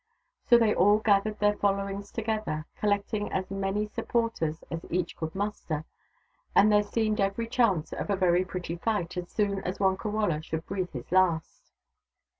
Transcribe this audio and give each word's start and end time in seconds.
So 0.49 0.57
they 0.57 0.73
all 0.73 0.97
gathered 0.97 1.37
their 1.37 1.55
followings 1.55 2.11
together, 2.11 2.65
collecting 2.77 3.31
as 3.31 3.51
many 3.51 3.85
sup 3.85 4.07
porters 4.07 4.63
as 4.71 4.83
each 4.89 5.15
could 5.15 5.35
muster, 5.35 5.85
and 6.55 6.71
there 6.71 6.81
seemed 6.81 7.21
every 7.21 7.45
chance 7.47 7.93
of 7.93 8.09
a 8.09 8.15
very 8.15 8.43
pretty 8.43 8.77
fight 8.77 9.15
as 9.15 9.29
soon 9.29 9.59
as 9.61 9.77
Wonkawala 9.77 10.41
should 10.43 10.65
breathe 10.65 10.89
his 10.93 11.11
last. 11.11 11.71